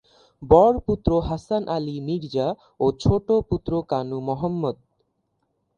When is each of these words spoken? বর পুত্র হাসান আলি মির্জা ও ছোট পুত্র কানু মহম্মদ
বর 0.41 0.73
পুত্র 0.85 1.09
হাসান 1.27 1.63
আলি 1.75 1.95
মির্জা 2.07 2.47
ও 2.79 2.85
ছোট 3.03 3.27
পুত্র 3.49 3.71
কানু 3.89 4.17
মহম্মদ 4.27 4.75